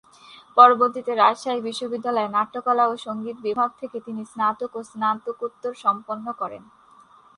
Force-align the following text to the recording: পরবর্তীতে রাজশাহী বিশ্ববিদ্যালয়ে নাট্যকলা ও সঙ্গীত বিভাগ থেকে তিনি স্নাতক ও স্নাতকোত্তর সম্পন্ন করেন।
পরবর্তীতে 0.57 1.11
রাজশাহী 1.15 1.59
বিশ্ববিদ্যালয়ে 1.61 2.33
নাট্যকলা 2.35 2.83
ও 2.87 2.93
সঙ্গীত 3.05 3.37
বিভাগ 3.47 3.69
থেকে 3.81 3.97
তিনি 4.05 4.21
স্নাতক 4.25 4.71
ও 4.75 4.81
স্নাতকোত্তর 4.91 5.73
সম্পন্ন 5.83 6.25
করেন। 6.41 6.63